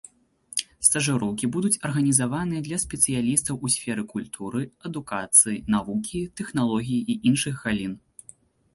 Стажыроўкі 0.87 1.49
будуць 1.55 1.79
арганізаваныя 1.89 2.61
для 2.69 2.81
спецыялістаў 2.85 3.55
у 3.67 3.73
сферы 3.75 4.03
культуры, 4.17 4.61
адукацыі, 4.91 5.63
навукі, 5.79 6.19
тэхналогій 6.39 6.99
і 7.17 7.23
іншых 7.33 7.55
галін. 7.65 7.93